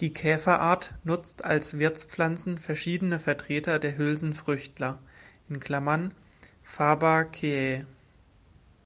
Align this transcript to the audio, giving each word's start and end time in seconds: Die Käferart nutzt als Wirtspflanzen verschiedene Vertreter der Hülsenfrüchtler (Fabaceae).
Die 0.00 0.12
Käferart 0.12 0.92
nutzt 1.02 1.42
als 1.42 1.78
Wirtspflanzen 1.78 2.58
verschiedene 2.58 3.18
Vertreter 3.18 3.78
der 3.78 3.96
Hülsenfrüchtler 3.96 4.98
(Fabaceae). 6.62 7.86